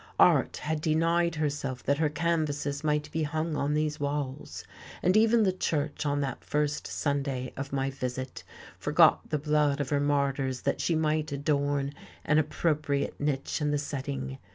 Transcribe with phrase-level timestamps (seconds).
[0.19, 4.63] Art had denied herself that her canvases might be hung on these walls;
[5.03, 8.43] and even the Church, on that first Sunday of my visit,
[8.79, 11.93] forgot the blood of her martyrs that she might adorn
[12.25, 14.39] an appropriate niche in the setting.